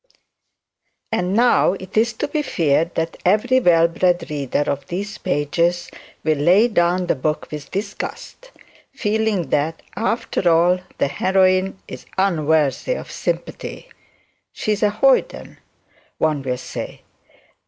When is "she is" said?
14.51-14.81